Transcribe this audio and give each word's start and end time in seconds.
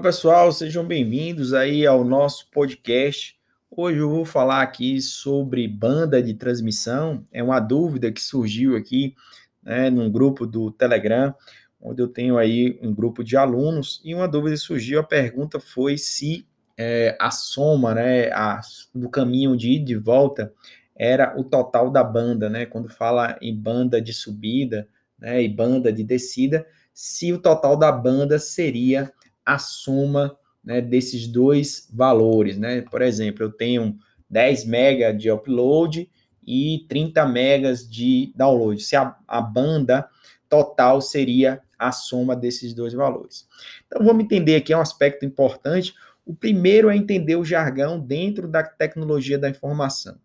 pessoal, 0.00 0.52
sejam 0.52 0.84
bem-vindos 0.86 1.52
aí 1.52 1.86
ao 1.86 2.04
nosso 2.04 2.48
podcast. 2.50 3.36
Hoje 3.70 3.98
eu 3.98 4.08
vou 4.08 4.24
falar 4.24 4.62
aqui 4.62 5.00
sobre 5.02 5.66
banda 5.66 6.22
de 6.22 6.34
transmissão. 6.34 7.26
É 7.32 7.42
uma 7.42 7.58
dúvida 7.58 8.10
que 8.12 8.22
surgiu 8.22 8.76
aqui, 8.76 9.14
né, 9.62 9.90
num 9.90 10.10
grupo 10.10 10.46
do 10.46 10.70
Telegram, 10.70 11.34
onde 11.80 12.00
eu 12.00 12.08
tenho 12.08 12.38
aí 12.38 12.78
um 12.80 12.94
grupo 12.94 13.24
de 13.24 13.36
alunos 13.36 14.00
e 14.04 14.14
uma 14.14 14.28
dúvida 14.28 14.56
surgiu. 14.56 15.00
A 15.00 15.04
pergunta 15.04 15.58
foi 15.58 15.98
se 15.98 16.46
é, 16.78 17.16
a 17.20 17.30
soma, 17.30 17.94
né, 17.94 18.30
a, 18.32 18.60
do 18.94 19.10
caminho 19.10 19.56
de 19.56 19.72
ida 19.72 19.92
e 19.92 19.96
volta 19.96 20.52
era 20.94 21.34
o 21.38 21.42
total 21.42 21.90
da 21.90 22.04
banda, 22.04 22.48
né? 22.48 22.66
Quando 22.66 22.88
fala 22.88 23.36
em 23.42 23.54
banda 23.54 24.00
de 24.00 24.12
subida, 24.12 24.88
né, 25.18 25.42
e 25.42 25.48
banda 25.48 25.92
de 25.92 26.04
descida, 26.04 26.64
se 26.94 27.32
o 27.32 27.38
total 27.38 27.76
da 27.76 27.90
banda 27.90 28.38
seria 28.38 29.12
a 29.44 29.58
soma 29.58 30.36
né, 30.64 30.80
desses 30.80 31.26
dois 31.26 31.88
valores, 31.92 32.56
né? 32.56 32.82
Por 32.82 33.02
exemplo, 33.02 33.44
eu 33.44 33.52
tenho 33.52 33.96
10 34.30 34.64
MB 34.64 35.16
de 35.18 35.30
upload 35.30 36.08
e 36.46 36.86
30 36.88 37.26
megas 37.26 37.88
de 37.88 38.32
download. 38.36 38.82
Se 38.82 38.96
a, 38.96 39.16
a 39.26 39.40
banda 39.40 40.08
total 40.48 41.00
seria 41.00 41.60
a 41.78 41.90
soma 41.90 42.36
desses 42.36 42.74
dois 42.74 42.92
valores. 42.92 43.48
Então, 43.86 44.04
vamos 44.04 44.24
entender 44.24 44.56
aqui 44.56 44.72
é 44.72 44.76
um 44.76 44.80
aspecto 44.80 45.24
importante. 45.24 45.94
O 46.24 46.34
primeiro 46.34 46.88
é 46.88 46.96
entender 46.96 47.36
o 47.36 47.44
jargão 47.44 47.98
dentro 47.98 48.46
da 48.46 48.62
tecnologia 48.62 49.38
da 49.38 49.48
informação. 49.48 50.16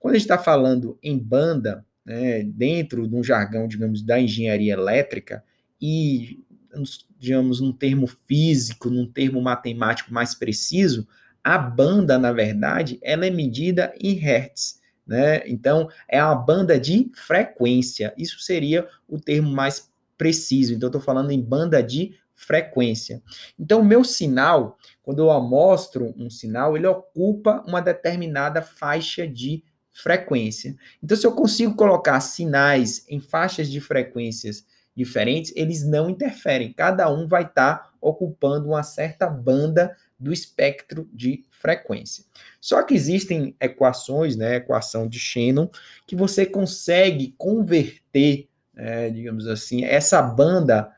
Quando 0.00 0.14
a 0.14 0.18
gente 0.18 0.24
está 0.24 0.38
falando 0.38 0.98
em 1.02 1.16
banda, 1.16 1.84
né, 2.04 2.42
dentro 2.42 3.06
de 3.06 3.14
um 3.14 3.22
jargão, 3.22 3.68
digamos, 3.68 4.02
da 4.02 4.18
engenharia 4.18 4.72
elétrica, 4.72 5.44
e 5.80 6.43
digamos, 7.18 7.60
num 7.60 7.72
termo 7.72 8.06
físico, 8.06 8.90
num 8.90 9.06
termo 9.06 9.40
matemático 9.40 10.12
mais 10.12 10.34
preciso, 10.34 11.06
a 11.42 11.58
banda, 11.58 12.18
na 12.18 12.32
verdade, 12.32 12.98
ela 13.02 13.26
é 13.26 13.30
medida 13.30 13.94
em 14.00 14.14
hertz. 14.14 14.80
Né? 15.06 15.46
Então, 15.46 15.88
é 16.08 16.22
uma 16.22 16.34
banda 16.34 16.80
de 16.80 17.10
frequência. 17.14 18.14
Isso 18.16 18.40
seria 18.40 18.88
o 19.06 19.20
termo 19.20 19.50
mais 19.50 19.90
preciso. 20.16 20.72
Então, 20.72 20.88
estou 20.88 21.02
falando 21.02 21.30
em 21.30 21.40
banda 21.40 21.82
de 21.82 22.16
frequência. 22.34 23.22
Então, 23.58 23.80
o 23.80 23.84
meu 23.84 24.02
sinal, 24.02 24.78
quando 25.02 25.18
eu 25.20 25.30
amostro 25.30 26.14
um 26.16 26.30
sinal, 26.30 26.76
ele 26.76 26.86
ocupa 26.86 27.62
uma 27.66 27.80
determinada 27.80 28.62
faixa 28.62 29.26
de 29.26 29.62
frequência. 29.92 30.76
Então, 31.02 31.16
se 31.16 31.26
eu 31.26 31.32
consigo 31.32 31.74
colocar 31.74 32.20
sinais 32.20 33.04
em 33.08 33.20
faixas 33.20 33.70
de 33.70 33.80
frequências 33.80 34.64
diferentes, 34.96 35.52
eles 35.56 35.84
não 35.84 36.08
interferem. 36.08 36.72
Cada 36.72 37.10
um 37.10 37.26
vai 37.26 37.42
estar 37.42 37.74
tá 37.74 37.90
ocupando 38.00 38.68
uma 38.68 38.82
certa 38.82 39.28
banda 39.28 39.96
do 40.18 40.32
espectro 40.32 41.08
de 41.12 41.44
frequência. 41.50 42.24
Só 42.60 42.82
que 42.82 42.94
existem 42.94 43.56
equações, 43.60 44.36
né, 44.36 44.56
equação 44.56 45.08
de 45.08 45.18
Shannon, 45.18 45.68
que 46.06 46.14
você 46.14 46.46
consegue 46.46 47.34
converter, 47.36 48.48
é, 48.76 49.10
digamos 49.10 49.46
assim, 49.46 49.84
essa 49.84 50.22
banda 50.22 50.90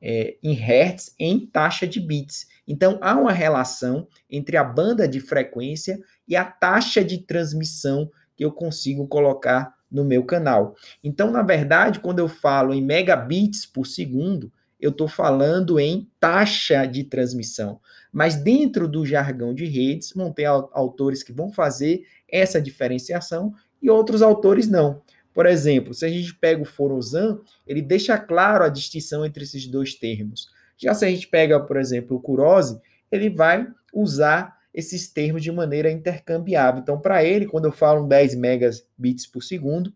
é, 0.00 0.36
em 0.42 0.52
hertz 0.52 1.14
em 1.18 1.46
taxa 1.46 1.86
de 1.86 2.00
bits. 2.00 2.48
Então 2.66 2.98
há 3.00 3.16
uma 3.16 3.32
relação 3.32 4.08
entre 4.28 4.56
a 4.56 4.64
banda 4.64 5.06
de 5.06 5.20
frequência 5.20 6.00
e 6.26 6.34
a 6.34 6.44
taxa 6.44 7.04
de 7.04 7.18
transmissão 7.18 8.10
que 8.34 8.44
eu 8.44 8.50
consigo 8.50 9.06
colocar 9.06 9.74
no 9.92 10.04
meu 10.04 10.24
canal. 10.24 10.74
Então, 11.04 11.30
na 11.30 11.42
verdade, 11.42 12.00
quando 12.00 12.18
eu 12.18 12.28
falo 12.28 12.72
em 12.72 12.82
megabits 12.82 13.66
por 13.66 13.86
segundo, 13.86 14.50
eu 14.80 14.90
estou 14.90 15.06
falando 15.06 15.78
em 15.78 16.08
taxa 16.18 16.84
de 16.86 17.04
transmissão. 17.04 17.78
Mas 18.12 18.34
dentro 18.34 18.88
do 18.88 19.06
jargão 19.06 19.54
de 19.54 19.64
redes, 19.64 20.12
vão 20.14 20.32
ter 20.32 20.46
autores 20.46 21.22
que 21.22 21.32
vão 21.32 21.52
fazer 21.52 22.04
essa 22.28 22.60
diferenciação 22.60 23.54
e 23.80 23.88
outros 23.88 24.22
autores 24.22 24.66
não. 24.66 25.00
Por 25.32 25.46
exemplo, 25.46 25.94
se 25.94 26.04
a 26.04 26.08
gente 26.08 26.34
pega 26.34 26.60
o 26.60 26.66
Forozan, 26.66 27.38
ele 27.66 27.80
deixa 27.80 28.18
claro 28.18 28.64
a 28.64 28.68
distinção 28.68 29.24
entre 29.24 29.44
esses 29.44 29.66
dois 29.66 29.94
termos. 29.94 30.48
Já 30.76 30.94
se 30.94 31.04
a 31.04 31.08
gente 31.08 31.28
pega, 31.28 31.60
por 31.60 31.76
exemplo, 31.76 32.16
o 32.16 32.20
Kurose, 32.20 32.80
ele 33.10 33.30
vai 33.30 33.66
usar 33.94 34.58
esses 34.74 35.08
termos 35.08 35.42
de 35.42 35.52
maneira 35.52 35.90
intercambiável. 35.90 36.80
Então, 36.80 37.00
para 37.00 37.24
ele, 37.24 37.46
quando 37.46 37.66
eu 37.66 37.72
falo 37.72 38.06
10 38.06 38.34
megabits 38.34 39.26
por 39.26 39.42
segundo, 39.42 39.92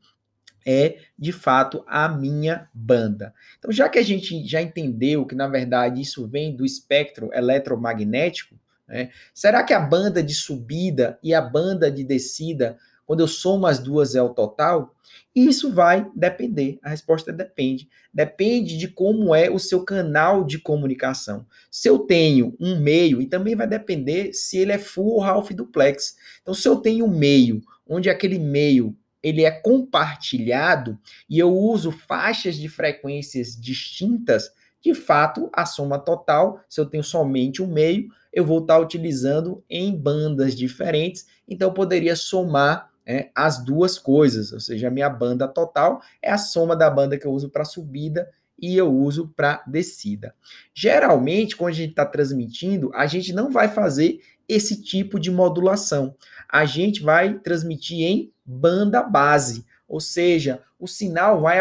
é 0.66 0.98
de 1.16 1.30
fato 1.30 1.84
a 1.86 2.08
minha 2.08 2.68
banda. 2.74 3.32
Então, 3.58 3.70
já 3.70 3.88
que 3.88 3.98
a 3.98 4.02
gente 4.02 4.44
já 4.46 4.60
entendeu 4.60 5.24
que 5.24 5.34
na 5.34 5.46
verdade 5.46 6.00
isso 6.00 6.26
vem 6.26 6.54
do 6.54 6.64
espectro 6.64 7.30
eletromagnético, 7.32 8.56
né, 8.88 9.10
será 9.32 9.62
que 9.62 9.72
a 9.72 9.80
banda 9.80 10.22
de 10.22 10.34
subida 10.34 11.18
e 11.22 11.32
a 11.32 11.40
banda 11.40 11.90
de 11.90 12.02
descida 12.02 12.76
quando 13.06 13.20
eu 13.20 13.28
somo 13.28 13.66
as 13.66 13.78
duas 13.78 14.14
é 14.14 14.20
o 14.20 14.34
total? 14.34 14.94
Isso 15.34 15.72
vai 15.72 16.10
depender. 16.14 16.78
A 16.82 16.90
resposta 16.90 17.32
depende. 17.32 17.88
Depende 18.12 18.76
de 18.76 18.88
como 18.88 19.34
é 19.34 19.48
o 19.50 19.58
seu 19.58 19.84
canal 19.84 20.44
de 20.44 20.58
comunicação. 20.58 21.46
Se 21.70 21.88
eu 21.88 22.00
tenho 22.00 22.56
um 22.58 22.80
meio, 22.80 23.22
e 23.22 23.26
também 23.26 23.54
vai 23.54 23.66
depender 23.66 24.32
se 24.32 24.58
ele 24.58 24.72
é 24.72 24.78
full 24.78 25.12
ou 25.12 25.24
half 25.24 25.50
duplex. 25.50 26.16
Então, 26.42 26.52
se 26.52 26.66
eu 26.68 26.76
tenho 26.76 27.04
um 27.04 27.18
meio, 27.18 27.62
onde 27.86 28.10
aquele 28.10 28.38
meio 28.38 28.96
ele 29.22 29.44
é 29.44 29.50
compartilhado 29.50 30.98
e 31.28 31.38
eu 31.38 31.52
uso 31.52 31.90
faixas 31.90 32.56
de 32.56 32.68
frequências 32.68 33.56
distintas, 33.60 34.52
de 34.80 34.94
fato, 34.94 35.50
a 35.52 35.66
soma 35.66 35.98
total, 35.98 36.60
se 36.68 36.80
eu 36.80 36.86
tenho 36.86 37.02
somente 37.02 37.60
um 37.60 37.66
meio, 37.66 38.08
eu 38.32 38.44
vou 38.44 38.60
estar 38.60 38.78
utilizando 38.78 39.64
em 39.68 39.96
bandas 39.96 40.54
diferentes, 40.54 41.26
então 41.48 41.70
eu 41.70 41.74
poderia 41.74 42.14
somar 42.14 42.92
é, 43.06 43.30
as 43.34 43.64
duas 43.64 43.98
coisas, 43.98 44.52
ou 44.52 44.58
seja, 44.58 44.88
a 44.88 44.90
minha 44.90 45.08
banda 45.08 45.46
total 45.46 46.02
é 46.20 46.30
a 46.30 46.36
soma 46.36 46.74
da 46.74 46.90
banda 46.90 47.16
que 47.16 47.26
eu 47.26 47.30
uso 47.30 47.48
para 47.48 47.64
subida 47.64 48.28
e 48.58 48.76
eu 48.76 48.92
uso 48.92 49.28
para 49.28 49.62
descida. 49.66 50.34
Geralmente, 50.74 51.56
quando 51.56 51.70
a 51.70 51.74
gente 51.74 51.90
está 51.90 52.04
transmitindo, 52.04 52.90
a 52.94 53.06
gente 53.06 53.32
não 53.32 53.50
vai 53.50 53.68
fazer 53.68 54.20
esse 54.48 54.82
tipo 54.82 55.20
de 55.20 55.30
modulação. 55.30 56.16
A 56.48 56.64
gente 56.64 57.02
vai 57.02 57.38
transmitir 57.38 58.02
em 58.02 58.32
banda 58.44 59.02
base, 59.02 59.64
ou 59.86 60.00
seja, 60.00 60.62
o 60.78 60.86
sinal 60.86 61.40
vai 61.40 61.58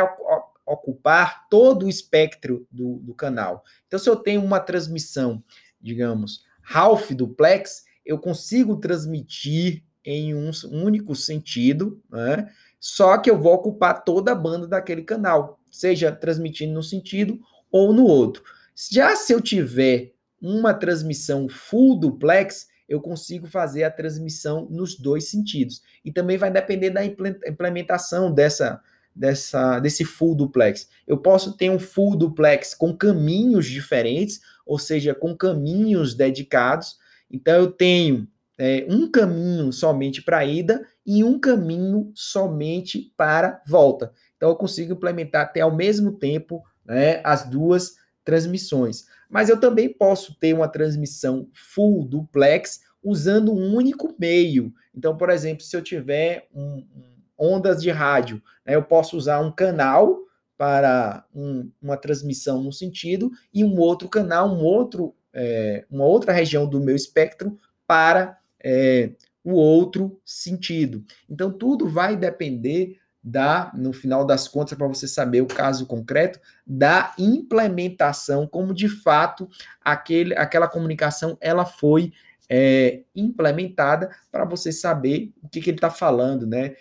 ocupar 0.65 1.47
todo 1.49 1.85
o 1.85 1.89
espectro 1.89 2.65
do, 2.71 2.95
do 2.99 3.13
canal. 3.13 3.63
Então, 3.87 3.99
se 3.99 4.09
eu 4.09 4.15
tenho 4.15 4.43
uma 4.43 4.59
transmissão, 4.59 5.43
digamos, 5.79 6.43
half 6.73 7.11
duplex, 7.11 7.85
eu 8.05 8.17
consigo 8.19 8.77
transmitir 8.77 9.83
em 10.05 10.35
um 10.35 10.51
único 10.71 11.15
sentido, 11.15 12.01
né? 12.11 12.49
só 12.79 13.17
que 13.17 13.29
eu 13.29 13.41
vou 13.41 13.53
ocupar 13.53 14.03
toda 14.03 14.31
a 14.31 14.35
banda 14.35 14.67
daquele 14.67 15.01
canal, 15.01 15.59
seja 15.71 16.11
transmitindo 16.11 16.73
num 16.73 16.83
sentido 16.83 17.39
ou 17.71 17.91
no 17.91 18.05
outro. 18.05 18.43
Já 18.91 19.15
se 19.15 19.33
eu 19.33 19.41
tiver 19.41 20.13
uma 20.41 20.73
transmissão 20.73 21.49
full 21.49 21.99
duplex, 21.99 22.67
eu 22.87 23.01
consigo 23.01 23.47
fazer 23.47 23.83
a 23.83 23.91
transmissão 23.91 24.67
nos 24.69 24.95
dois 24.95 25.29
sentidos. 25.29 25.81
E 26.03 26.11
também 26.11 26.37
vai 26.37 26.51
depender 26.51 26.91
da 26.91 27.03
implementação 27.03 28.31
dessa, 28.31 28.79
dessa, 29.15 29.79
desse 29.79 30.05
full 30.05 30.35
duplex. 30.35 30.87
Eu 31.07 31.17
posso 31.17 31.57
ter 31.57 31.71
um 31.71 31.79
full 31.79 32.15
duplex 32.15 32.75
com 32.75 32.95
caminhos 32.95 33.65
diferentes, 33.65 34.41
ou 34.65 34.77
seja, 34.77 35.15
com 35.15 35.35
caminhos 35.35 36.13
dedicados. 36.13 36.97
Então 37.31 37.55
eu 37.55 37.71
tenho 37.71 38.27
é, 38.57 38.85
um 38.89 39.09
caminho 39.09 39.71
somente 39.71 40.21
para 40.21 40.45
ida 40.45 40.85
e 41.05 41.23
um 41.23 41.39
caminho 41.39 42.11
somente 42.15 43.13
para 43.17 43.61
volta. 43.67 44.11
Então 44.35 44.49
eu 44.49 44.55
consigo 44.55 44.93
implementar 44.93 45.43
até 45.43 45.61
ao 45.61 45.75
mesmo 45.75 46.13
tempo 46.13 46.63
né, 46.85 47.21
as 47.23 47.49
duas 47.49 47.95
transmissões. 48.23 49.05
Mas 49.29 49.49
eu 49.49 49.59
também 49.59 49.89
posso 49.89 50.37
ter 50.39 50.53
uma 50.53 50.67
transmissão 50.67 51.49
full 51.53 52.05
duplex 52.07 52.81
usando 53.03 53.53
um 53.53 53.75
único 53.75 54.15
meio. 54.17 54.73
Então, 54.95 55.15
por 55.15 55.29
exemplo, 55.29 55.63
se 55.63 55.75
eu 55.75 55.81
tiver 55.81 56.47
um, 56.53 56.85
um, 56.95 57.15
ondas 57.37 57.81
de 57.81 57.91
rádio, 57.91 58.41
né, 58.65 58.75
eu 58.75 58.83
posso 58.83 59.17
usar 59.17 59.39
um 59.39 59.51
canal 59.51 60.19
para 60.57 61.25
um, 61.35 61.69
uma 61.81 61.97
transmissão 61.97 62.63
no 62.63 62.71
sentido 62.71 63.29
e 63.53 63.63
um 63.63 63.77
outro 63.77 64.07
canal, 64.07 64.47
um 64.47 64.63
outro, 64.63 65.13
é, 65.33 65.85
uma 65.91 66.05
outra 66.05 66.31
região 66.31 66.65
do 66.67 66.79
meu 66.79 66.95
espectro 66.95 67.57
para 67.85 68.39
é, 68.65 69.11
o 69.43 69.53
outro 69.53 70.19
sentido. 70.25 71.05
Então, 71.29 71.51
tudo 71.51 71.87
vai 71.87 72.17
depender 72.17 72.97
da, 73.23 73.71
no 73.75 73.93
final 73.93 74.25
das 74.25 74.47
contas, 74.47 74.77
para 74.77 74.87
você 74.87 75.07
saber 75.07 75.41
o 75.41 75.47
caso 75.47 75.85
concreto, 75.85 76.39
da 76.65 77.13
implementação, 77.17 78.47
como 78.47 78.73
de 78.73 78.89
fato 78.89 79.47
aquele, 79.83 80.35
aquela 80.35 80.67
comunicação 80.67 81.37
ela 81.39 81.65
foi 81.65 82.11
é, 82.47 83.01
implementada 83.15 84.09
para 84.31 84.45
você 84.45 84.71
saber 84.71 85.33
o 85.41 85.49
que, 85.49 85.59
que 85.59 85.71
ele 85.71 85.77
está 85.77 85.89
falando, 85.89 86.45
né? 86.45 86.75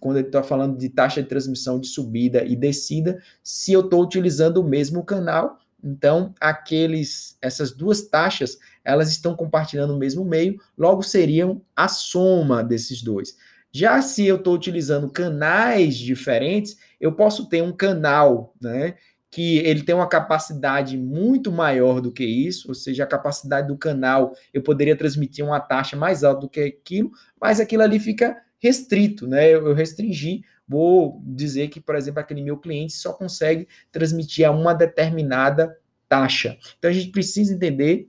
Quando 0.00 0.18
ele 0.18 0.26
está 0.26 0.42
falando 0.42 0.76
de 0.76 0.88
taxa 0.88 1.22
de 1.22 1.28
transmissão 1.28 1.78
de 1.78 1.86
subida 1.86 2.44
e 2.44 2.56
descida, 2.56 3.22
se 3.42 3.72
eu 3.72 3.80
estou 3.80 4.02
utilizando 4.02 4.58
o 4.58 4.68
mesmo 4.68 5.04
canal, 5.04 5.58
então 5.84 6.34
aqueles 6.40 7.36
essas 7.42 7.72
duas 7.72 8.08
taxas, 8.08 8.58
elas 8.82 9.10
estão 9.10 9.36
compartilhando 9.36 9.94
o 9.94 9.98
mesmo 9.98 10.24
meio, 10.24 10.58
logo 10.76 11.02
seriam 11.02 11.60
a 11.76 11.86
soma 11.86 12.64
desses 12.64 13.02
dois. 13.02 13.36
Já 13.70 14.00
se 14.00 14.24
eu 14.24 14.36
estou 14.36 14.54
utilizando 14.54 15.10
canais 15.10 15.96
diferentes, 15.96 16.76
eu 17.00 17.12
posso 17.12 17.48
ter 17.48 17.62
um 17.62 17.72
canal, 17.72 18.54
né, 18.60 18.94
que 19.30 19.58
ele 19.58 19.82
tem 19.82 19.94
uma 19.94 20.08
capacidade 20.08 20.96
muito 20.96 21.50
maior 21.50 22.00
do 22.00 22.12
que 22.12 22.24
isso, 22.24 22.68
ou 22.68 22.74
seja, 22.74 23.02
a 23.02 23.06
capacidade 23.06 23.66
do 23.66 23.76
canal, 23.76 24.32
eu 24.52 24.62
poderia 24.62 24.96
transmitir 24.96 25.44
uma 25.44 25.58
taxa 25.58 25.96
mais 25.96 26.22
alta 26.22 26.42
do 26.42 26.48
que 26.48 26.60
aquilo, 26.60 27.10
mas 27.40 27.58
aquilo 27.58 27.82
ali 27.82 27.98
fica 27.98 28.40
restrito, 28.64 29.26
né? 29.26 29.54
Eu 29.54 29.74
restringi, 29.74 30.42
vou 30.66 31.22
dizer 31.22 31.68
que, 31.68 31.78
por 31.78 31.94
exemplo, 31.96 32.18
aquele 32.18 32.40
meu 32.40 32.56
cliente 32.56 32.94
só 32.94 33.12
consegue 33.12 33.68
transmitir 33.92 34.48
a 34.48 34.50
uma 34.50 34.72
determinada 34.72 35.76
taxa. 36.08 36.56
Então 36.78 36.90
a 36.90 36.94
gente 36.94 37.10
precisa 37.10 37.52
entender 37.52 38.08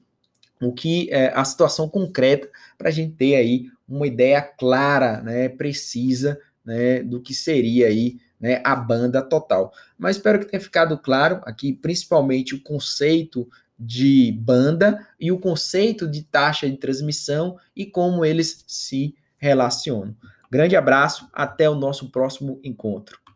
o 0.62 0.72
que 0.72 1.10
é 1.12 1.34
a 1.36 1.44
situação 1.44 1.90
concreta 1.90 2.50
para 2.78 2.88
a 2.88 2.92
gente 2.92 3.16
ter 3.16 3.36
aí 3.36 3.66
uma 3.86 4.08
ideia 4.08 4.42
clara, 4.42 5.22
né, 5.22 5.50
precisa, 5.50 6.40
né, 6.64 7.04
do 7.04 7.22
que 7.22 7.34
seria 7.34 7.88
aí 7.88 8.18
né, 8.40 8.62
a 8.64 8.78
banda 8.78 9.22
total. 9.22 9.74
Mas 9.98 10.16
espero 10.16 10.40
que 10.40 10.46
tenha 10.46 10.62
ficado 10.62 10.98
claro 10.98 11.42
aqui, 11.44 11.74
principalmente 11.74 12.56
o 12.56 12.64
conceito 12.64 13.46
de 13.78 14.32
banda 14.40 15.06
e 15.20 15.34
o 15.34 15.38
conceito 15.38 16.08
de 16.08 16.24
taxa 16.24 16.70
de 16.70 16.78
transmissão 16.78 17.58
e 17.76 17.86
como 17.86 18.24
eles 18.24 18.64
se 18.66 19.14
relacionam. 19.38 20.16
Grande 20.56 20.78
abraço, 20.78 21.28
até 21.34 21.70
o 21.70 21.76
nosso 21.76 22.10
próximo 22.10 22.62
encontro. 22.64 23.20